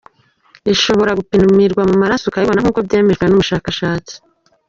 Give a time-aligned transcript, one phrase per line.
[0.73, 4.13] ishobora gupimirwa mu maraso ukayibona nk’uko byemejwe n’ubushakashatsi